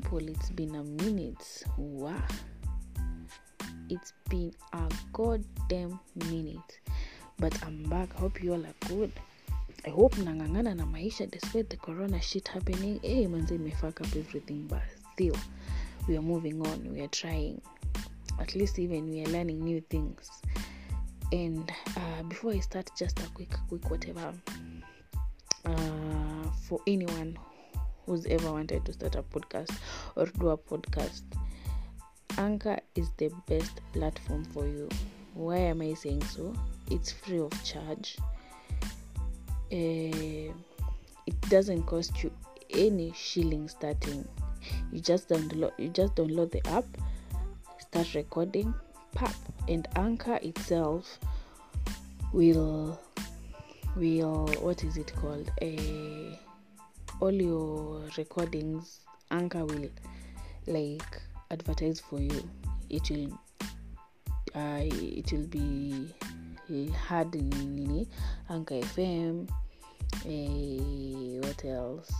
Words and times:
people, 0.00 0.28
it's 0.28 0.50
been 0.50 0.74
a 0.76 0.82
minute. 0.82 1.64
Wow. 1.76 2.22
It's 3.88 4.12
been 4.28 4.52
a 4.72 4.88
goddamn 5.12 6.00
minute. 6.14 6.80
But 7.38 7.56
I'm 7.64 7.82
back. 7.84 8.12
Hope 8.14 8.42
you 8.42 8.52
all 8.54 8.64
are 8.64 8.88
good. 8.88 9.12
I 9.86 9.90
hope 9.90 10.14
nangangana 10.16 10.76
na 10.76 10.84
maisha 10.84 11.30
despite 11.30 11.70
the 11.70 11.76
corona 11.76 12.20
shit 12.20 12.48
happening. 12.48 13.00
Hey, 13.02 13.26
manze 13.26 13.58
may 13.58 13.70
fuck 13.70 14.00
up 14.00 14.08
everything, 14.16 14.66
but 14.68 14.82
still, 15.12 15.36
we 16.08 16.16
are 16.16 16.22
moving 16.22 16.66
on. 16.66 16.92
We 16.92 17.00
are 17.00 17.08
trying. 17.08 17.60
At 18.38 18.54
least 18.54 18.78
even 18.78 19.10
we 19.10 19.24
are 19.24 19.28
learning 19.28 19.62
new 19.62 19.80
things. 19.90 20.30
And 21.32 21.70
uh, 21.96 22.22
before 22.24 22.52
I 22.52 22.60
start, 22.60 22.90
just 22.96 23.18
a 23.20 23.28
quick, 23.34 23.54
quick 23.68 23.90
whatever. 23.90 24.32
Uh, 25.64 26.50
for 26.68 26.80
anyone 26.86 27.38
who's 28.10 28.26
ever 28.26 28.50
wanted 28.50 28.84
to 28.84 28.92
start 28.92 29.14
a 29.14 29.22
podcast 29.22 29.72
or 30.16 30.26
do 30.26 30.48
a 30.48 30.58
podcast, 30.58 31.22
Anchor 32.38 32.80
is 32.96 33.08
the 33.18 33.30
best 33.46 33.80
platform 33.92 34.44
for 34.46 34.66
you. 34.66 34.88
Why 35.34 35.58
am 35.58 35.80
I 35.80 35.94
saying 35.94 36.24
so? 36.24 36.52
It's 36.90 37.12
free 37.12 37.38
of 37.38 37.52
charge. 37.64 38.18
Uh, 39.72 40.50
it 41.24 41.40
doesn't 41.48 41.84
cost 41.84 42.24
you 42.24 42.32
any 42.70 43.12
shilling 43.14 43.68
starting. 43.68 44.26
You 44.90 45.00
just 45.00 45.28
download 45.28 45.70
you 45.78 45.90
just 45.90 46.16
download 46.16 46.50
the 46.50 46.66
app, 46.66 46.86
start 47.78 48.12
recording, 48.14 48.74
pap, 49.14 49.36
and 49.68 49.86
Anchor 49.94 50.40
itself 50.42 51.20
will 52.32 52.98
will 53.94 54.48
what 54.60 54.82
is 54.82 54.96
it 54.96 55.12
called? 55.14 55.48
A 55.62 56.36
all 57.20 57.32
your 57.32 58.02
recordings 58.16 59.00
Anchor 59.30 59.64
will 59.64 59.90
like 60.66 61.22
advertise 61.50 62.00
for 62.00 62.18
you. 62.18 62.48
It 62.88 63.08
will 63.10 63.38
uh, 64.54 64.80
it 64.82 65.30
will 65.30 65.46
be 65.46 66.08
heard 67.08 67.34
in 67.34 68.06
Anchor 68.48 68.74
FM. 68.76 69.48
Uh, 70.24 71.46
what 71.46 71.64
else? 71.64 72.10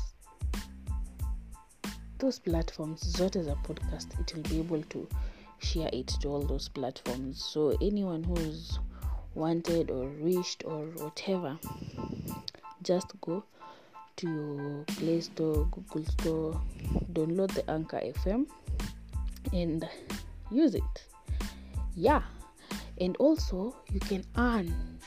Those 2.19 2.39
platforms, 2.39 3.01
zote 3.15 3.37
a 3.37 3.57
podcast, 3.67 4.21
it 4.21 4.35
will 4.35 4.43
be 4.43 4.59
able 4.59 4.83
to 4.83 5.09
share 5.59 5.89
it 5.93 6.09
to 6.21 6.29
all 6.29 6.43
those 6.43 6.69
platforms. 6.69 7.43
So 7.43 7.77
anyone 7.81 8.23
who's 8.23 8.79
wanted 9.35 9.91
or 9.91 10.09
wished 10.21 10.63
or 10.67 10.85
whatever, 10.87 11.59
just 12.83 13.19
go 13.23 13.43
to 14.21 14.29
your 14.29 14.85
Play 14.85 15.21
Store, 15.23 15.67
Google 15.71 16.05
Store, 16.05 16.61
download 17.15 17.55
the 17.55 17.69
Anchor 17.71 18.01
FM 18.01 18.47
and 19.55 19.89
use 20.51 20.75
it. 20.75 21.05
Yeah, 21.95 22.21
and 23.01 23.17
also 23.17 23.75
you 23.91 24.01
can 24.01 24.23
earn 24.37 24.99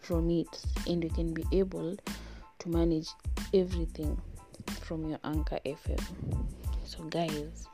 from 0.00 0.30
it, 0.30 0.64
and 0.88 1.04
you 1.04 1.10
can 1.10 1.32
be 1.32 1.44
able 1.52 1.96
to 2.58 2.68
manage 2.68 3.06
everything 3.54 4.20
from 4.80 5.08
your 5.08 5.20
Anchor 5.22 5.60
FM. 5.64 6.02
So, 6.84 7.04
guys, 7.04 7.68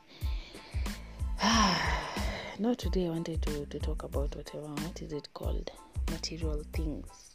now 2.59 2.75
today 2.75 3.07
I 3.07 3.09
wanted 3.09 3.41
to, 3.41 3.65
to 3.65 3.79
talk 3.79 4.03
about 4.03 4.35
whatever 4.35 4.67
what 4.67 5.01
is 5.01 5.11
it 5.11 5.27
called 5.33 5.71
material 6.11 6.63
things. 6.71 7.30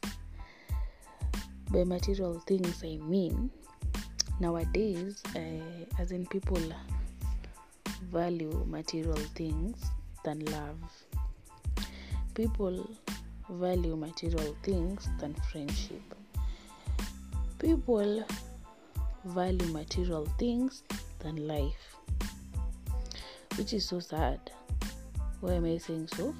By 1.70 1.84
material 1.84 2.40
things, 2.46 2.82
I 2.84 2.96
mean 2.98 3.50
nowadays, 4.40 5.22
uh, 5.34 6.00
as 6.00 6.12
in 6.12 6.26
people 6.26 6.62
value 8.12 8.64
material 8.68 9.16
things 9.34 9.84
than 10.24 10.44
love. 10.46 10.78
People 12.34 12.88
value 13.50 13.96
material 13.96 14.56
things 14.62 15.08
than 15.18 15.34
friendship. 15.50 16.02
People 17.58 18.24
value 19.24 19.66
material 19.72 20.26
things 20.38 20.84
than 21.20 21.48
life, 21.48 21.96
which 23.56 23.72
is 23.72 23.84
so 23.88 23.98
sad. 23.98 24.38
Why 25.40 25.54
am 25.54 25.64
I 25.64 25.78
saying 25.78 26.08
so? 26.14 26.34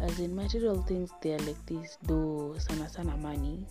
As 0.00 0.18
in 0.20 0.34
material 0.34 0.82
things, 0.82 1.10
they 1.20 1.34
are 1.34 1.38
like 1.38 1.66
this, 1.66 1.98
though 2.02 2.54
sana 2.58 2.88
sana 2.88 3.16
money 3.16 3.66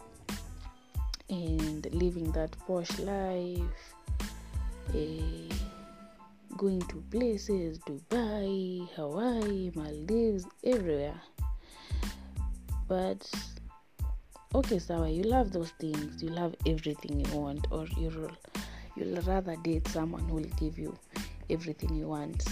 and 1.32 1.88
living 1.94 2.32
that 2.34 2.56
posh 2.68 3.00
life. 3.00 3.96
Eh, 4.94 5.48
going 6.58 6.82
to 6.82 6.98
places 7.10 7.80
Dubai, 7.80 8.88
Hawaii, 8.96 9.72
Maldives, 9.74 10.46
everywhere. 10.64 11.20
But 12.88 13.28
okay, 14.54 14.78
Sawa, 14.78 15.10
you 15.10 15.24
love 15.24 15.52
those 15.54 15.72
things, 15.80 16.22
you 16.22 16.30
love 16.30 16.54
everything 16.66 17.26
you 17.26 17.40
want, 17.40 17.66
or 17.72 17.88
you'll 17.98 18.32
you'll 18.96 19.22
rather 19.22 19.56
date 19.64 19.88
someone 19.88 20.28
who 20.28 20.36
will 20.36 20.52
give 20.60 20.78
you 20.78 20.98
everything 21.50 21.96
you 21.96 22.08
want, 22.10 22.46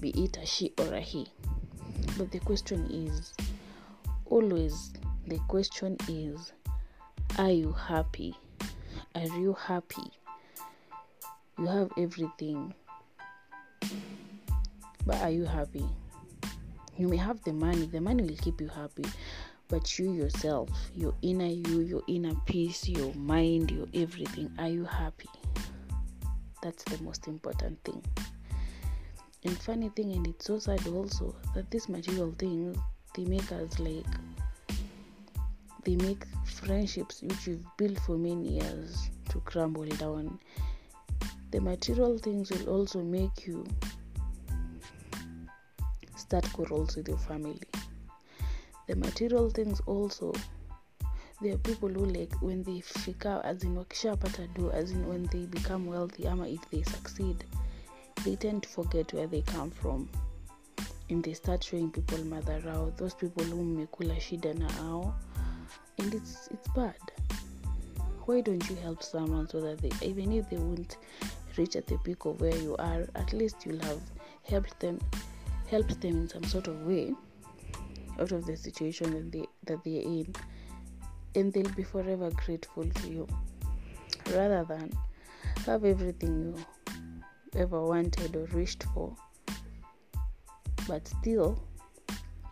be 0.00 0.10
it 0.10 0.38
a 0.38 0.46
she 0.46 0.72
or 0.78 0.94
a 0.94 1.00
he. 1.00 1.26
But 2.16 2.30
the 2.30 2.40
question 2.40 2.86
is 2.90 3.34
always 4.26 4.92
the 5.26 5.38
question 5.48 5.98
is 6.08 6.52
are 7.38 7.50
you 7.50 7.72
happy? 7.72 8.36
Are 9.14 9.22
you 9.22 9.54
happy? 9.54 10.10
You 11.58 11.66
have 11.66 11.90
everything 11.96 12.74
but 15.04 15.20
are 15.20 15.30
you 15.30 15.44
happy? 15.44 15.84
You 16.96 17.08
may 17.08 17.16
have 17.16 17.42
the 17.42 17.52
money, 17.52 17.86
the 17.86 18.00
money 18.00 18.22
will 18.22 18.36
keep 18.36 18.60
you 18.60 18.68
happy, 18.68 19.04
but 19.68 19.98
you 19.98 20.12
yourself, 20.12 20.68
your 20.94 21.14
inner 21.22 21.46
you, 21.46 21.80
your 21.80 22.02
inner 22.06 22.34
peace, 22.46 22.88
your 22.88 23.12
mind, 23.14 23.70
your 23.70 23.86
everything, 23.94 24.50
are 24.58 24.68
you 24.68 24.84
happy? 24.84 25.28
That's 26.62 26.84
the 26.84 27.02
most 27.02 27.26
important 27.26 27.82
thing. 27.82 28.02
And 29.44 29.58
funny 29.58 29.88
thing, 29.88 30.12
and 30.12 30.26
it's 30.28 30.46
so 30.46 30.58
sad 30.58 30.86
also 30.86 31.34
that 31.54 31.70
these 31.70 31.88
material 31.88 32.32
things 32.38 32.76
they 33.14 33.24
make 33.24 33.50
us 33.50 33.78
like 33.80 34.06
they 35.84 35.96
make 35.96 36.24
friendships 36.44 37.22
which 37.22 37.46
you've 37.46 37.66
built 37.76 37.98
for 38.00 38.16
many 38.16 38.58
years 38.60 39.10
to 39.30 39.40
crumble 39.40 39.86
down. 39.86 40.38
The 41.50 41.60
material 41.60 42.18
things 42.18 42.50
will 42.50 42.68
also 42.68 43.02
make 43.02 43.46
you 43.46 43.66
start 46.16 46.50
quarrels 46.52 46.96
with 46.96 47.08
your 47.08 47.18
family. 47.18 47.60
The 48.86 48.96
material 48.96 49.50
things 49.50 49.80
also 49.86 50.32
there 51.42 51.54
are 51.54 51.58
people 51.58 51.88
who 51.88 52.06
like 52.06 52.32
when 52.40 52.62
they 52.62 52.80
fika 52.80 53.40
as 53.44 53.64
in 53.64 53.74
wakishapata 53.74 54.46
do 54.54 54.70
as 54.70 54.92
in 54.92 55.08
when 55.08 55.24
they 55.32 55.44
become 55.46 55.86
wealthy 55.86 56.26
ama 56.28 56.48
if 56.48 56.60
they 56.70 56.82
succeed 56.82 57.44
they 58.24 58.36
tend 58.36 58.62
to 58.62 58.68
forget 58.68 59.12
where 59.12 59.26
they 59.26 59.42
come 59.42 59.68
from 59.70 60.08
and 61.10 61.24
they 61.24 61.34
start 61.34 61.64
showing 61.64 61.90
people 61.90 62.18
madharau 62.18 62.96
those 62.96 63.14
people 63.16 63.44
who 63.44 63.64
mmekula 63.64 64.20
shida 64.20 64.54
na 64.54 64.68
ao 64.80 65.14
and 65.98 66.14
it's 66.14 66.48
it's 66.50 66.68
bad. 66.68 66.96
Why 68.26 68.40
don't 68.40 68.68
you 68.70 68.76
help 68.76 69.02
someone 69.02 69.48
so 69.48 69.60
that 69.60 69.78
they 69.78 70.06
even 70.06 70.32
if 70.32 70.48
they 70.48 70.56
won't 70.56 70.96
reach 71.56 71.76
at 71.76 71.86
the 71.86 71.98
peak 71.98 72.24
of 72.24 72.40
where 72.40 72.56
you 72.56 72.76
are 72.78 73.06
at 73.14 73.32
least 73.32 73.66
you'll 73.66 73.82
have 73.84 74.00
helped 74.48 74.78
them 74.80 74.98
helped 75.68 76.00
them 76.00 76.16
in 76.22 76.28
some 76.28 76.44
sort 76.44 76.68
of 76.68 76.80
way 76.86 77.12
out 78.20 78.32
of 78.32 78.46
the 78.46 78.56
situation 78.56 79.10
that 79.12 79.32
they 79.32 79.46
that 79.64 79.82
they're 79.84 80.02
in. 80.02 80.34
And 81.34 81.52
they'll 81.52 81.72
be 81.72 81.82
forever 81.82 82.30
grateful 82.30 82.84
to 82.84 83.08
you. 83.08 83.26
Rather 84.30 84.64
than 84.64 84.92
have 85.66 85.84
everything 85.84 86.54
you 86.54 87.60
ever 87.60 87.80
wanted 87.82 88.36
or 88.36 88.46
wished 88.54 88.84
for 88.94 89.14
but 90.88 91.06
still 91.06 91.62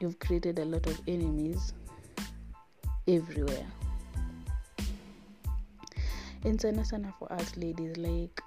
you've 0.01 0.19
created 0.19 0.59
a 0.59 0.65
lot 0.65 0.87
of 0.87 1.01
enemies 1.09 1.73
everywhere. 3.09 3.67
And 6.45 6.61
sana 6.61 6.85
sana 6.85 7.13
for 7.19 7.31
us 7.33 7.57
ladies 7.57 7.97
like 7.99 8.41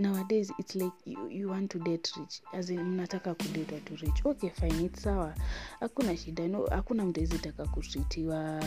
nowadays 0.00 0.50
it's 0.58 0.74
like 0.74 0.92
you, 1.04 1.28
you 1.28 1.48
want 1.48 1.70
to 1.70 1.78
date 1.78 2.10
rich 2.18 2.40
as 2.54 2.70
in 2.70 2.78
mnataka 2.78 3.34
kudate 3.34 3.74
watu 3.74 3.96
rich. 3.96 4.24
Okay 4.24 4.50
fine 4.50 4.84
it's 4.84 5.02
sawa. 5.02 5.34
Hakuna 5.80 6.16
shida 6.16 6.48
no 6.48 6.66
hakuna 6.66 7.04
mtu 7.04 7.20
ezitaka 7.20 7.66
kutritiwa 7.66 8.62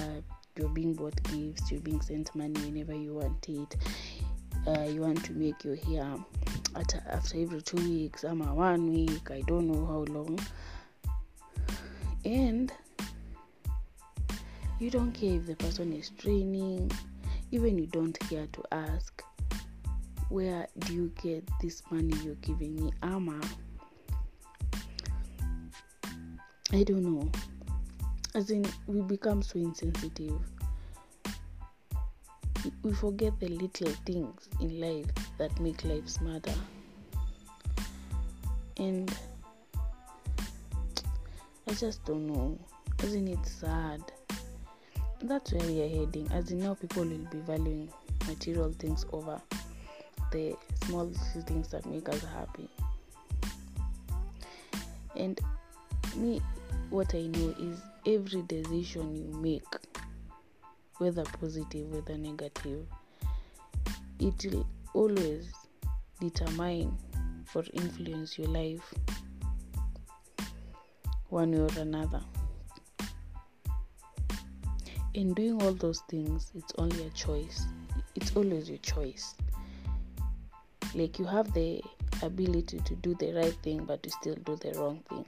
you're 0.58 0.74
being 0.74 0.94
bought 0.94 1.22
gifts 1.32 1.72
you're 1.72 1.84
being 1.84 2.02
sent 2.02 2.36
money 2.36 2.60
whenever 2.60 2.96
you 2.96 3.18
want 3.18 3.50
it. 3.50 3.78
Uh, 4.68 4.94
you 4.96 5.02
want 5.02 5.24
to 5.24 5.34
make 5.34 5.66
your 5.68 5.76
hair 5.76 6.16
at, 6.76 6.96
after 7.10 7.38
every 7.42 7.62
two 7.62 7.78
weeks 7.78 8.24
ama 8.24 8.54
one 8.54 8.90
week 8.92 9.32
i 9.32 9.42
don't 9.42 9.66
know 9.68 9.86
how 9.86 10.04
long 10.14 10.40
and 12.26 12.72
you 14.80 14.90
don't 14.90 15.12
care 15.12 15.36
if 15.36 15.46
the 15.46 15.56
person 15.56 15.94
is 15.94 16.10
training 16.18 16.92
even 17.52 17.78
you 17.78 17.86
don't 17.88 18.20
care 18.20 18.48
to 18.48 18.64
ask 18.72 19.24
where 20.30 20.68
do 20.80 20.94
you 20.94 21.12
get 21.22 21.48
this 21.62 21.84
money 21.92 22.16
you're 22.24 22.36
giving 22.36 22.76
me? 22.76 22.92
Ama 23.04 23.40
i 26.74 26.84
don't 26.84 27.04
know. 27.04 27.30
As 28.34 28.50
in 28.50 28.66
we 28.88 29.02
become 29.02 29.42
so 29.42 29.60
insensitive. 29.60 30.40
We 32.84 32.94
forget 32.94 33.38
the 33.42 33.50
little 33.50 33.92
things 34.06 34.48
in 34.62 34.80
life 34.80 35.08
that 35.38 35.60
make 35.60 35.84
life 35.84 36.08
smarter. 36.08 36.54
And 38.78 39.14
i 41.72 41.74
just 41.74 42.04
don't 42.04 42.28
know 42.28 42.60
in 43.04 43.30
it's 43.30 43.50
sad? 43.50 44.02
That's 45.22 45.54
where 45.54 45.66
we 45.66 45.82
are 45.82 45.88
heading 45.88 46.30
as 46.34 46.52
in 46.52 46.60
now 46.60 46.74
people 46.74 47.06
will 47.06 47.18
be 47.32 47.38
valuing 47.40 47.90
material 48.28 48.74
things 48.78 49.06
over 49.14 49.42
the 50.32 50.58
small 50.84 51.06
little 51.06 51.42
things 51.44 51.70
that 51.70 51.86
make 51.86 52.10
us 52.10 52.22
happy. 52.26 52.68
And 55.16 55.40
me 56.18 56.42
what 56.90 57.16
i 57.16 57.22
know 57.22 57.56
is 57.58 57.80
every 58.06 58.42
decision 58.42 59.16
you 59.16 59.34
make 59.40 59.64
whether 60.98 61.24
positive 61.24 61.90
whether 61.90 62.18
negative 62.18 62.86
it 64.20 64.46
will 64.52 64.68
always 64.94 65.54
determine 66.20 66.98
or 67.56 67.64
influence 67.74 68.38
your 68.38 68.50
life 68.50 68.94
one 71.32 71.52
way 71.52 71.60
or 71.60 71.80
another. 71.80 72.22
In 75.14 75.34
doing 75.34 75.62
all 75.62 75.74
those 75.74 76.02
things 76.10 76.52
it's 76.56 76.74
only 76.78 77.06
a 77.06 77.10
choice. 77.12 77.66
It's 78.16 78.36
always 78.36 78.70
your 78.70 78.78
choice. 78.80 79.36
Like 80.94 81.20
you 81.20 81.26
have 81.26 81.54
the 81.54 81.82
ability 82.22 82.80
to 82.80 82.96
do 82.96 83.16
the 83.16 83.34
right 83.34 83.56
thing 83.64 83.86
but 83.86 84.06
you 84.06 84.12
still 84.12 84.36
do 84.46 84.56
the 84.58 84.78
wrong 84.78 85.02
thing 85.10 85.26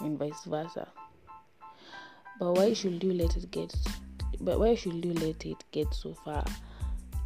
and 0.00 0.18
vice 0.18 0.44
versa. 0.44 0.88
But 2.38 2.54
why 2.54 2.72
should 2.72 3.02
you 3.02 3.12
let 3.12 3.36
it 3.36 3.50
get 3.50 3.74
but 4.40 4.58
why 4.58 4.74
should 4.74 5.04
you 5.04 5.14
let 5.14 5.46
it 5.46 5.62
get 5.70 5.94
so 5.94 6.14
far 6.24 6.44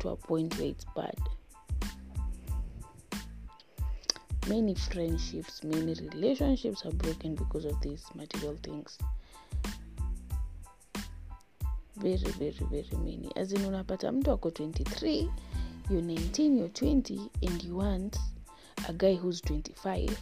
to 0.00 0.10
a 0.10 0.16
point 0.16 0.58
where 0.58 0.68
it's 0.68 0.84
bad 0.94 1.16
many 4.48 4.74
friendships 4.74 5.64
many 5.64 5.94
relationships 5.94 6.86
are 6.86 6.92
broken 6.94 7.34
because 7.34 7.64
of 7.64 7.80
these 7.80 8.04
material 8.14 8.56
things. 8.62 8.98
Very 11.96 12.16
very 12.38 12.66
very 12.70 12.96
many. 12.98 13.30
As 13.36 13.52
in 13.52 13.64
unapata 13.64 14.12
mtu 14.12 14.32
ako 14.32 14.50
23 14.50 15.30
you're 15.90 16.02
19 16.02 16.58
you're 16.58 16.68
20 16.68 17.30
and 17.46 17.64
you 17.64 17.78
want 17.78 18.18
a 18.88 18.92
guy 18.92 19.14
who's 19.14 19.40
25 19.40 20.18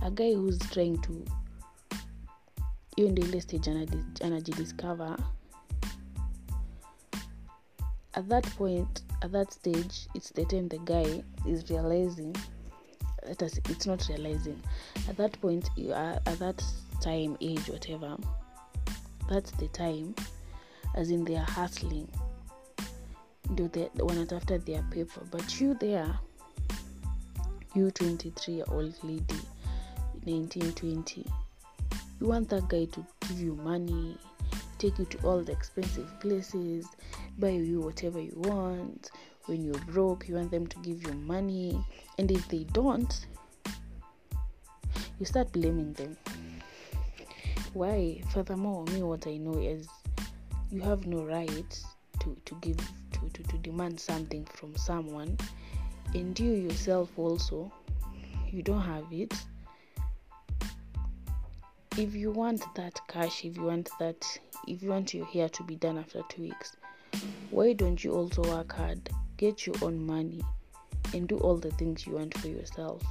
a 0.00 0.10
guy 0.10 0.34
who's 0.34 0.58
trying 0.58 0.98
to 0.98 1.12
hiyo 2.96 3.10
ndio 3.10 3.24
ile 3.24 3.40
stage 3.40 3.70
anajidiscover 4.20 5.18
at 8.12 8.26
that 8.28 8.48
point 8.48 9.04
at 9.22 9.32
that 9.32 9.52
stage 9.52 10.08
it's 10.14 10.30
the 10.30 10.44
time 10.44 10.68
the 10.68 10.78
guy 10.78 11.22
is 11.46 11.70
realizing 11.70 12.34
it's 13.26 13.86
not 13.86 14.06
realizing. 14.08 14.60
At 15.08 15.16
that 15.16 15.40
point 15.40 15.70
you 15.76 15.92
are 15.92 16.18
at 16.26 16.38
that 16.38 16.62
time 17.00 17.36
age 17.40 17.68
whatever 17.68 18.16
that's 19.28 19.50
the 19.52 19.68
time 19.68 20.14
as 20.94 21.10
in 21.10 21.24
they 21.24 21.36
are 21.36 21.44
hustling. 21.44 22.08
Do 23.54 23.68
they 23.68 23.88
ndio 23.94 24.06
wanatafuta 24.06 24.58
their 24.64 24.82
paper 24.82 25.20
but 25.30 25.60
you 25.60 25.74
there 25.74 26.18
you 27.74 27.90
23 27.90 28.54
year 28.54 28.66
old 28.68 28.94
lady 29.02 29.40
1920 30.24 31.24
you 32.20 32.26
want 32.26 32.48
that 32.48 32.68
guy 32.68 32.84
to 32.86 33.04
give 33.20 33.40
you 33.40 33.54
money 33.54 34.16
take 34.78 34.98
you 34.98 35.04
to 35.06 35.18
all 35.26 35.42
the 35.42 35.52
expensive 35.52 36.08
places 36.20 36.86
buy 37.38 37.50
you 37.50 37.80
whatever 37.80 38.20
you 38.20 38.32
want. 38.36 39.10
When 39.46 39.64
you're 39.64 39.78
broke 39.86 40.28
you 40.28 40.36
want 40.36 40.50
them 40.50 40.66
to 40.66 40.78
give 40.78 41.06
you 41.06 41.12
money. 41.14 41.84
And 42.18 42.30
if 42.30 42.46
they 42.48 42.64
don't 42.64 43.26
you 45.18 45.26
start 45.26 45.52
blaming 45.52 45.92
them. 45.94 46.16
Why? 47.72 48.22
Furthermore 48.32 48.84
me 48.86 49.02
what 49.02 49.26
i 49.26 49.36
know 49.36 49.58
is 49.58 49.88
you 50.70 50.80
have 50.82 51.06
no 51.06 51.24
right 51.24 51.80
to 52.20 52.36
to 52.44 52.54
give 52.60 52.76
to, 53.12 53.28
to, 53.32 53.42
to 53.42 53.58
demand 53.58 53.98
something 53.98 54.44
from 54.44 54.76
someone. 54.76 55.36
And 56.14 56.38
you 56.38 56.52
yourself 56.52 57.10
also 57.18 57.72
you 58.50 58.62
don't 58.62 58.82
have 58.82 59.04
it 59.10 59.34
if 61.98 62.14
you 62.14 62.30
want 62.30 62.62
that 62.74 62.98
cash 63.08 63.44
if 63.44 63.56
you 63.56 63.64
want 63.64 63.90
that 63.98 64.24
if 64.66 64.82
you 64.82 64.88
want 64.88 65.12
your 65.12 65.26
hair 65.26 65.48
to 65.48 65.62
be 65.64 65.76
done 65.76 65.98
after 65.98 66.22
two 66.28 66.42
weeks 66.42 66.76
why 67.50 67.72
don't 67.72 68.02
you 68.02 68.12
also 68.12 68.42
work 68.42 68.72
hard 68.72 69.10
get 69.36 69.66
your 69.66 69.76
own 69.82 70.04
money 70.04 70.42
and 71.14 71.28
do 71.28 71.38
all 71.38 71.56
the 71.56 71.70
things 71.72 72.06
you 72.06 72.14
want 72.14 72.36
for 72.38 72.48
yourself? 72.48 73.02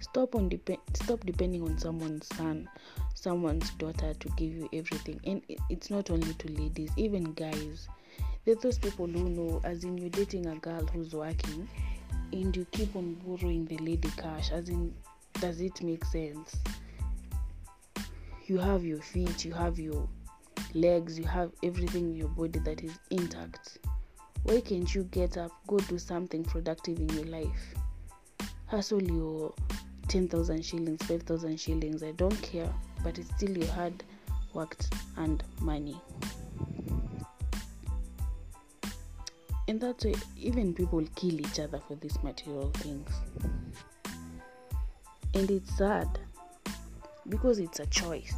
Stop 0.00 0.34
on 0.34 0.48
dep- 0.48 0.78
stop 0.94 1.20
depending 1.24 1.62
on 1.62 1.78
someone's 1.78 2.26
son 2.36 2.68
someone's 3.14 3.70
daughter 3.72 4.12
to 4.14 4.28
give 4.30 4.52
you 4.52 4.68
everything. 4.72 5.20
And 5.24 5.42
it's 5.70 5.90
not 5.90 6.10
only 6.10 6.34
to 6.34 6.52
ladies 6.52 6.90
even 6.96 7.32
guys. 7.34 7.88
There 8.44 8.54
are 8.56 8.60
those 8.60 8.78
people 8.78 9.06
who 9.06 9.28
know 9.28 9.60
as 9.64 9.84
in 9.84 9.96
you're 9.96 10.10
dating 10.10 10.46
a 10.46 10.56
girl 10.56 10.84
who's 10.86 11.14
working 11.14 11.68
and 12.32 12.56
you 12.56 12.66
keep 12.72 12.94
on 12.96 13.14
borrowing 13.24 13.64
the 13.66 13.76
lady 13.78 14.10
cash 14.16 14.50
as 14.50 14.68
in 14.68 14.92
does 15.42 15.60
it 15.60 15.82
make 15.82 16.04
sense? 16.04 16.54
You 18.46 18.58
have 18.58 18.84
your 18.84 19.02
feet 19.02 19.44
you 19.44 19.52
have 19.52 19.76
your 19.76 20.08
legs 20.72 21.18
you 21.18 21.24
have 21.24 21.50
everything 21.64 22.10
in 22.10 22.14
your 22.14 22.28
body 22.28 22.60
that 22.60 22.84
is 22.84 22.96
intact. 23.10 23.78
Why 24.44 24.60
can't 24.60 24.94
you 24.94 25.02
get 25.02 25.36
up 25.36 25.50
go 25.66 25.78
do 25.78 25.98
something 25.98 26.44
productive 26.44 27.00
in 27.00 27.08
your 27.08 27.24
life? 27.24 27.74
Hustle 28.66 29.02
your 29.02 29.52
10,000 30.06 30.64
shillings 30.64 31.02
5,000 31.06 31.58
shillings 31.58 32.04
I 32.04 32.12
don't 32.12 32.40
care 32.40 32.72
but 33.02 33.18
it's 33.18 33.34
still 33.34 33.58
your 33.58 33.72
hard 33.72 34.04
worked 34.54 34.94
and 35.16 35.42
money. 35.60 36.00
And 39.66 39.80
that's 39.80 40.04
why 40.04 40.14
even 40.36 40.72
people 40.72 41.04
kill 41.16 41.40
each 41.40 41.58
other 41.58 41.80
for 41.88 41.96
these 41.96 42.22
material 42.22 42.70
things 42.74 43.10
and 45.34 45.50
it's 45.50 45.76
sad 45.76 46.08
because 47.28 47.58
it's 47.58 47.80
a 47.80 47.86
choice. 47.86 48.34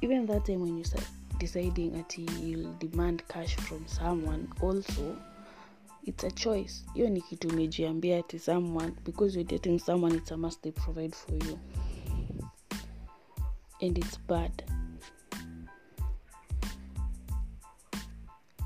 Even 0.00 0.26
that 0.26 0.44
time 0.44 0.60
when 0.60 0.76
you 0.76 0.84
start 0.84 1.06
deciding 1.38 1.96
ati 2.00 2.26
you'll 2.40 2.72
demand 2.74 3.22
cash 3.28 3.56
from 3.56 3.86
someone 3.86 4.48
also 4.60 5.16
it's 6.06 6.24
a 6.24 6.30
choice. 6.30 6.84
Hiyo 6.94 7.08
ni 7.08 7.20
kitu 7.22 7.48
umejiambia 7.48 8.18
ati 8.18 8.38
someone 8.38 8.92
because 9.04 9.34
you're 9.38 9.50
dating 9.50 9.78
someone 9.78 10.16
it's 10.16 10.32
a 10.32 10.36
must 10.36 10.62
they 10.62 10.72
provide 10.72 11.14
for 11.16 11.34
you. 11.34 11.58
And 13.80 13.98
it's 13.98 14.18
bad. 14.28 14.64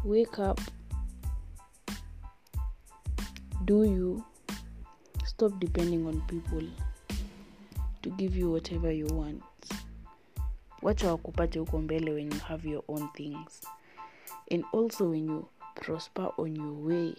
Wake 0.04 0.38
up 0.38 0.60
do 3.64 3.84
you 3.84 4.22
stop 5.24 5.52
depending 5.58 6.06
on 6.06 6.20
people 6.20 6.68
to 8.06 8.12
give 8.12 8.36
you 8.36 8.52
whatever 8.52 8.92
you 8.92 9.06
want. 9.06 9.42
Wacha 10.82 11.10
wakupate 11.10 11.58
huko 11.58 11.78
mbele 11.78 12.12
when 12.12 12.32
you 12.32 12.38
have 12.38 12.68
your 12.68 12.82
own 12.88 13.08
things. 13.16 13.60
And 14.50 14.64
also 14.72 15.10
when 15.10 15.26
you 15.26 15.48
prosper 15.74 16.30
on 16.38 16.56
your 16.56 16.72
way 16.72 17.14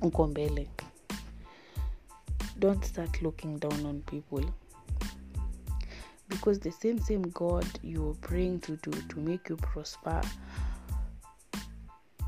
huko 0.00 0.26
mbele. 0.26 0.68
Don't 2.58 2.84
start 2.84 3.22
looking 3.22 3.58
down 3.58 3.86
on 3.86 4.02
people. 4.02 4.44
Because 6.28 6.60
the 6.60 6.70
same 6.70 7.00
same 7.00 7.22
god 7.22 7.66
you're 7.82 8.14
praying 8.20 8.60
to, 8.60 8.76
to 8.76 8.90
to 8.90 9.20
make 9.20 9.48
you 9.48 9.56
prosper 9.56 10.22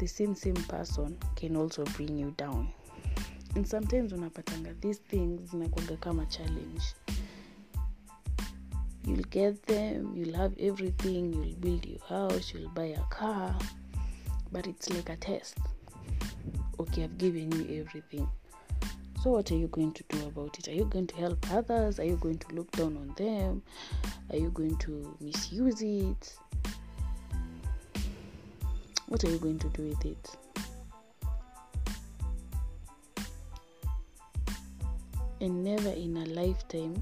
the 0.00 0.07
same 0.07 0.35
same 0.35 0.57
person 0.69 1.16
can 1.37 1.57
also 1.57 1.85
bring 1.97 2.19
you 2.19 2.35
down 2.37 2.69
and 3.54 3.66
sometimes 3.66 4.12
unapatanga 4.12 4.75
these 4.80 4.99
things 4.99 5.50
zinakwaga 5.50 5.96
kama 5.96 6.26
challenge. 6.26 6.82
You'll 9.06 9.28
get 9.30 9.66
them 9.66 10.14
you'll 10.16 10.37
have 10.37 10.54
everything 10.58 11.32
you'll 11.32 11.56
build 11.56 11.87
your 11.87 12.00
house 12.08 12.54
you'll 12.54 12.70
buy 12.70 12.87
a 12.87 13.04
car 13.11 13.54
but 14.52 14.66
it's 14.66 14.90
like 14.90 15.08
a 15.08 15.16
test. 15.16 15.58
Okay 16.78 17.04
i've 17.04 17.18
given 17.18 17.52
you 17.52 17.80
everything. 17.80 18.28
So 19.23 19.30
what 19.30 19.50
are 19.50 19.56
you 19.56 19.68
going 19.68 19.92
to 19.92 20.04
do 20.08 20.26
about 20.26 20.58
it? 20.58 20.68
Are 20.68 20.75
you 20.75 20.84
going 20.84 21.06
to 21.06 21.16
help 21.16 21.46
others? 21.50 21.99
Are 21.99 22.04
you 22.04 22.16
going 22.16 22.38
to 22.38 22.54
look 22.54 22.70
down 22.73 22.96
on 22.96 23.14
them? 23.16 23.62
Are 24.30 24.37
you 24.37 24.50
going 24.50 24.76
to 24.78 25.16
misuse 25.20 25.80
it? 25.80 26.37
What 29.08 29.25
are 29.25 29.30
you 29.30 29.38
going 29.38 29.58
to 29.61 29.68
do 29.68 29.82
with 29.82 30.04
it 30.04 30.37
and 35.44 35.62
never 35.62 35.90
in 35.90 36.16
a 36.16 36.24
lifetime. 36.24 36.96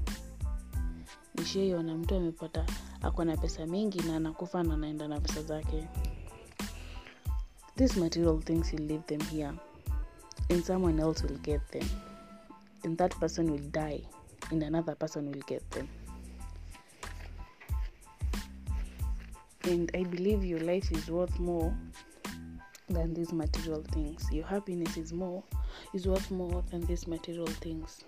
Nishaiona 1.35 1.97
mtu 1.97 2.15
amepata 2.15 2.65
ako 3.01 3.25
na 3.25 3.37
pesa 3.37 3.65
mingi 3.65 3.99
na 4.01 4.15
anakufa 4.15 4.63
na 4.63 4.73
anaenda 4.73 5.07
na 5.07 5.19
pesa 5.19 5.43
zake. 5.43 5.87
These 7.75 7.99
material 7.99 8.39
things 8.39 8.73
will 8.73 8.81
leave 8.87 9.03
them 9.07 9.21
here. 9.21 9.53
And 10.49 10.63
someone 10.63 11.01
else 11.01 11.23
will 11.23 11.37
get 11.37 11.61
them. 11.71 11.89
And 12.83 12.97
that 12.97 13.19
person 13.19 13.51
will 13.51 13.71
die. 13.71 14.01
And 14.51 14.63
another 14.63 14.95
person 14.95 15.31
will 15.31 15.43
get 15.47 15.69
them. 15.71 15.87
And 19.63 19.91
i 19.95 20.03
believe 20.03 20.43
your 20.43 20.59
life 20.59 20.91
is 20.91 21.09
worth 21.09 21.39
more 21.39 21.73
than 22.89 23.13
these 23.13 23.31
material 23.31 23.83
things. 23.93 24.27
Your 24.31 24.45
happiness 24.45 24.97
is 24.97 25.13
more 25.13 25.43
is 25.93 26.05
worth 26.07 26.29
more 26.31 26.63
than 26.71 26.81
these 26.81 27.07
material 27.07 27.47
things 27.47 28.03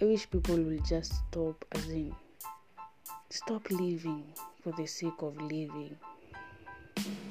I 0.00 0.04
wish 0.04 0.30
people 0.30 0.56
will 0.56 0.78
just 0.80 1.12
stop, 1.12 1.64
as 1.72 1.88
in, 1.88 2.14
stop 3.30 3.68
living 3.70 4.24
for 4.62 4.72
the 4.72 4.86
sake 4.86 5.20
of 5.20 5.36
living. 5.40 5.96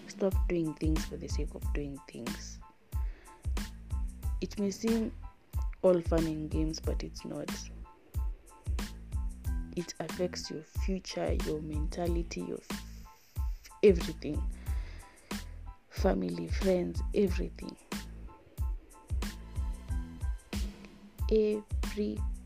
Stop 0.08 0.34
doing 0.50 0.74
things 0.74 1.06
for 1.06 1.18
the 1.18 1.28
sake 1.28 1.54
of 1.56 1.64
doing 1.74 1.98
things. 2.10 2.60
It 4.42 4.60
may 4.60 4.72
seem 4.72 5.12
all 5.82 6.02
fun 6.02 6.26
and 6.26 6.50
games, 6.50 6.80
but 6.80 7.04
it's 7.04 7.24
not. 7.24 7.50
It 9.76 9.94
affects 10.00 10.52
your 10.52 10.64
future, 10.86 11.38
your 11.46 11.62
mentality, 11.62 12.42
your 12.42 12.60
f- 12.70 12.82
everything 13.84 14.42
family, 15.98 16.48
friends, 16.48 17.02
everything. 17.16 17.76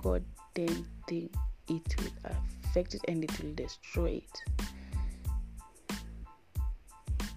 Every 0.03 0.22
goddamn 0.55 0.86
thing 1.08 1.29
it 1.67 1.96
will 1.98 2.31
affect 2.65 2.96
it 2.96 3.01
and 3.08 3.24
it 3.24 3.39
will 3.41 3.53
destroy 3.53 4.22
it. 4.24 5.98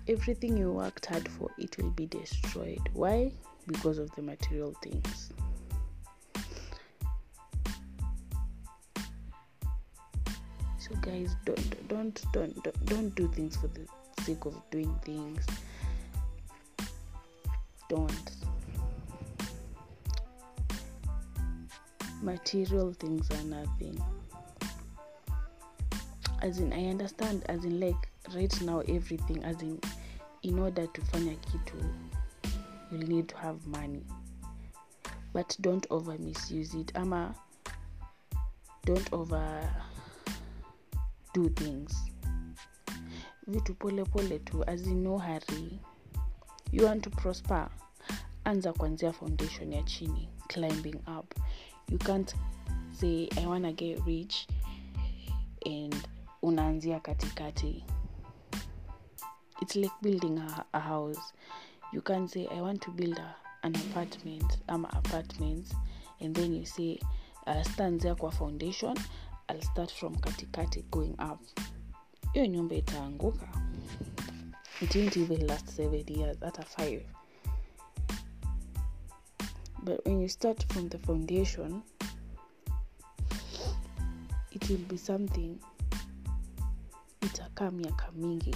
Everything 0.09 0.57
you 0.57 0.73
worked 0.73 1.07
hard 1.07 1.29
for 1.29 1.51
it 1.59 1.77
will 1.79 1.91
be 1.91 2.07
destroyed. 2.07 2.81
Why? 2.93 3.33
Because 3.67 3.99
of 3.99 4.11
the 4.17 4.23
material 4.23 4.75
things. 4.83 5.33
So 10.79 10.95
guys 11.01 11.35
don't 11.45 11.89
don't 11.89 12.25
don't, 12.33 12.87
don't 12.87 13.15
do 13.15 13.29
things 13.29 13.57
for 13.57 13.69
the 13.69 13.87
sake 14.23 14.45
of 14.45 14.55
doing 14.71 14.95
things. 15.05 15.47
Don't 17.89 18.31
material 22.25 22.93
things 22.95 23.31
are 23.31 23.45
nothing. 23.45 24.03
As 26.43 26.59
in 26.59 26.73
i 26.73 26.87
understand 26.87 27.43
as 27.49 27.65
in 27.65 27.79
like 27.81 28.09
right 28.35 28.61
now 28.63 28.81
everything 28.81 29.45
as 29.45 29.61
in 29.63 29.79
in 30.43 30.59
order 30.59 30.87
to 30.87 31.01
fanya 31.03 31.37
kitu 31.37 31.77
you'll 32.91 33.09
need 33.09 33.29
to 33.29 33.37
have 33.37 33.67
money. 33.67 34.03
But 35.33 35.57
don't 35.61 35.87
over 35.91 36.19
misuse 36.19 36.75
it 36.75 36.93
ama 36.97 37.35
don't 38.85 39.13
over 39.13 39.71
do 41.35 41.49
things. 41.51 41.95
Vitu 43.49 43.79
pole 43.79 44.05
pole 44.05 44.39
tu 44.45 44.65
as 44.67 44.87
in 44.87 45.03
no 45.05 45.19
hurry. 45.19 45.79
You 46.73 46.87
want 46.87 47.03
to 47.05 47.11
prosper? 47.11 47.69
Anza 48.45 48.73
kuanzia 48.73 49.13
foundation 49.13 49.73
ya 49.73 49.83
chini 49.83 50.29
climbing 50.49 51.01
up 51.07 51.35
you 51.89 51.99
can't 51.99 52.35
say 52.93 53.29
i 53.43 53.47
wanna 53.47 53.73
get 53.73 54.01
rich 54.07 54.47
and 55.67 56.09
unaanzia 56.43 57.01
katikati. 57.01 57.85
It's 59.63 59.77
like 59.77 59.95
building 60.03 60.39
a, 60.39 60.65
a 60.73 60.81
house. 60.81 61.33
You 61.93 62.03
can't 62.03 62.31
say 62.31 62.47
i 62.51 62.61
want 62.61 62.83
to 62.83 62.91
build 62.91 63.19
a, 63.19 63.35
an 63.63 63.75
apartment 63.77 64.59
ama 64.69 64.89
apartments 64.93 65.75
and 66.21 66.37
then 66.37 66.53
you 66.55 66.67
say 66.67 66.99
uh, 67.47 67.63
stanzia 67.63 68.15
kwa 68.15 68.31
foundation. 68.33 68.97
I'll 69.49 69.63
start 69.63 69.93
from 69.93 70.15
katikati 70.17 70.83
going 70.91 71.15
up. 71.33 71.41
Hiyo 72.33 72.47
nyumba 72.47 72.75
itaanguka. 72.75 73.49
It 74.83 74.95
won't 74.97 75.17
even 75.17 75.47
last 75.47 75.69
seven 75.69 76.05
years. 76.09 76.37
Hata 76.41 76.63
five 76.63 77.03
but 79.85 80.07
when 80.07 80.21
you 80.21 80.29
start 80.29 80.73
from 80.73 80.89
the 80.89 80.99
foundation 80.99 81.83
it 84.51 84.69
will 84.71 84.85
be 84.89 84.99
something 84.99 85.59
itakaa 87.21 87.71
miaka 87.71 88.13
mingi 88.13 88.55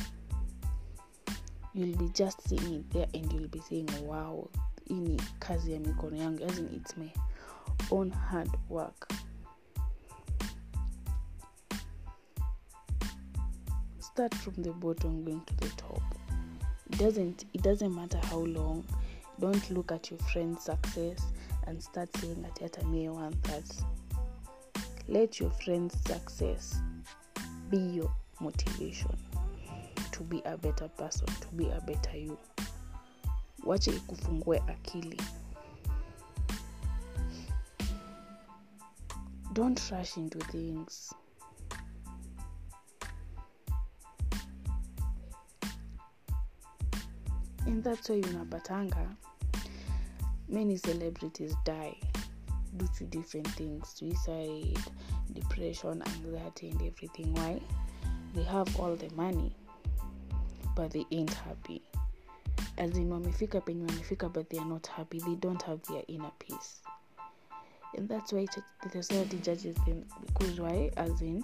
you'll 1.74 1.96
be 1.98 2.08
just 2.08 2.48
seeing 2.48 2.74
it 2.74 2.90
there 2.92 3.08
and 3.14 3.32
you'll 3.32 3.48
be 3.48 3.60
saying 3.60 3.90
wow 4.06 4.48
hii 4.88 4.94
ni 5.00 5.22
kazi 5.38 5.72
ya 5.72 5.80
mikono 5.80 6.16
yangu. 6.16 6.44
As 6.44 6.58
in 6.58 6.66
it's 6.76 6.96
my 6.96 7.10
own 7.90 8.10
hard 8.10 8.50
work. 8.70 9.08
Start 13.98 14.34
from 14.34 14.54
the 14.54 14.70
bottom 14.72 15.24
going 15.24 15.40
to 15.46 15.54
the 15.54 15.68
top. 15.68 16.02
It 16.90 16.98
doesn't 16.98 17.46
it 17.52 17.62
doesn't 17.62 17.94
matter 17.94 18.18
how 18.30 18.46
long 18.46 18.84
don't 19.40 19.70
look 19.70 19.92
at 19.92 20.10
your 20.10 20.20
friend's 20.20 20.64
success 20.64 21.32
and 21.66 21.82
start 21.82 22.08
saying 22.16 22.44
ati 22.48 22.64
hata 22.64 22.84
me 22.86 23.08
want 23.08 23.42
that 23.42 23.64
let 25.08 25.40
your 25.40 25.50
friend's 25.50 25.96
success 26.06 26.80
be 27.70 27.78
your 27.78 28.10
motivation 28.40 29.16
to 30.12 30.24
be 30.24 30.42
a 30.44 30.56
better 30.56 30.88
person 30.88 31.26
to 31.26 31.48
be 31.56 31.70
a 31.70 31.80
better 31.80 32.16
you. 32.18 32.38
Wache 33.64 33.90
ikufungue 33.90 34.58
akili. 34.66 35.20
Don't 39.52 39.90
rush 39.90 40.16
into 40.16 40.38
things. 40.38 41.14
And 47.66 47.84
that's 47.84 48.08
why 48.08 48.20
unapatanga 48.20 49.16
many 50.48 50.76
celebrities 50.76 51.54
die 51.64 51.96
due 52.76 52.88
to 52.96 53.04
different 53.04 53.46
things 53.48 53.88
suicide 53.88 54.78
depression 55.32 56.02
anxiety 56.02 56.70
and 56.70 56.82
everything. 56.82 57.34
Why? 57.34 57.60
They 58.34 58.42
have 58.44 58.78
all 58.80 58.94
the 58.96 59.10
money 59.14 59.54
but 60.76 60.92
they 60.92 61.04
ain't 61.10 61.32
happy. 61.34 61.82
As 62.78 62.96
in 62.96 63.10
wamefika 63.10 63.60
penye 63.60 63.86
wamefika 63.86 64.32
but 64.32 64.48
they 64.50 64.58
are 64.58 64.64
not 64.64 64.86
happy. 64.86 65.18
They 65.20 65.34
don't 65.34 65.62
have 65.62 65.82
their 65.88 66.02
inner 66.08 66.30
peace. 66.38 66.80
And 67.96 68.08
that's 68.08 68.32
why 68.32 68.46
the 68.82 68.90
society 68.90 69.38
judges 69.38 69.76
them 69.86 70.04
because 70.26 70.60
why? 70.60 70.90
As 70.96 71.20
in 71.20 71.42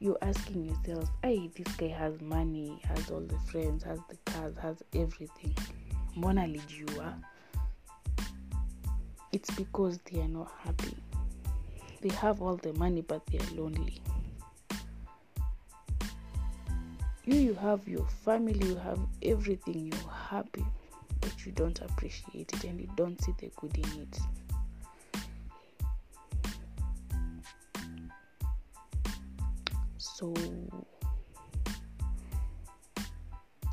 you're 0.00 0.18
asking 0.20 0.64
yourself 0.64 1.08
hey 1.22 1.48
this 1.56 1.76
guy 1.76 1.86
has 1.86 2.20
money 2.20 2.80
has 2.82 3.08
all 3.08 3.20
the 3.20 3.38
friends 3.52 3.84
has 3.84 4.00
the 4.10 4.16
cars 4.32 4.56
has 4.58 4.82
everything. 4.94 5.54
Mbona 6.16 6.42
alijua 6.42 7.18
it's 9.32 9.50
because 9.52 9.98
they 10.10 10.20
are 10.20 10.28
not 10.28 10.52
happy. 10.62 10.94
They 12.02 12.10
have 12.16 12.42
all 12.42 12.56
the 12.56 12.72
money 12.74 13.00
but 13.00 13.24
they 13.26 13.38
are 13.38 13.54
lonely. 13.54 14.02
You 17.24 17.34
you 17.36 17.54
have 17.54 17.86
your 17.86 18.06
family 18.24 18.66
you 18.66 18.76
have 18.76 18.98
everything 19.22 19.86
you're 19.92 20.12
happy 20.12 20.64
but 21.20 21.46
you 21.46 21.52
don't 21.52 21.80
appreciate 21.80 22.52
it 22.52 22.64
and 22.64 22.80
you 22.80 22.88
don't 22.96 23.20
see 23.22 23.32
the 23.38 23.50
good 23.56 23.76
in 23.78 24.02
it. 24.02 24.18
So 29.98 30.34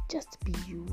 just 0.09 0.43
be 0.45 0.53
you 0.67 0.85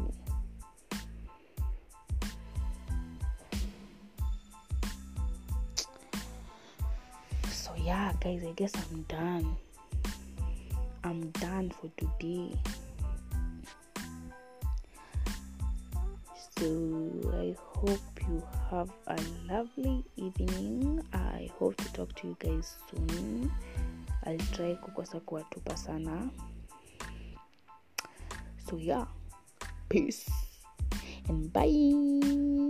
guys 8.27 8.43
i 8.45 8.53
guess 8.53 8.73
i'm 8.75 9.03
done. 9.03 9.57
I'm 11.05 11.31
done 11.39 11.71
for 11.71 11.89
today. 11.97 12.59
So 16.59 16.67
i 17.39 17.55
hope 17.57 18.01
you 18.29 18.43
have 18.69 18.91
a 19.07 19.17
lovely 19.49 20.05
evening. 20.17 21.05
I 21.13 21.49
hope 21.61 21.77
to 21.77 21.93
talk 21.93 22.17
to 22.17 22.27
you 22.29 22.37
guys 22.41 22.75
soon. 22.91 23.53
I'll 24.25 24.47
try 24.53 24.75
kukosa 24.75 25.21
kuwatupa 25.21 25.77
sana. 25.77 26.29
So 28.69 28.77
yeah. 28.77 29.07
Peace. 29.89 30.29
And 31.29 31.53
bye 31.53 32.66